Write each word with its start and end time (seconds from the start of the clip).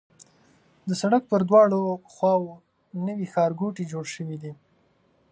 د 0.87 0.89
سړک 1.01 1.23
پر 1.31 1.41
دواړو 1.49 1.81
خواوو 2.13 2.61
نوي 3.07 3.25
ښارګوټي 3.33 3.83
جوړ 3.91 4.05
شوي 4.15 4.37
دي. 4.43 4.53